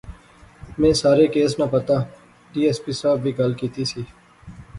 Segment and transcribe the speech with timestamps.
[0.79, 1.97] میں سارے کیس ناں پتہ۔۔
[2.51, 4.01] ڈی ایس پی صاحب وی گل کیتی سی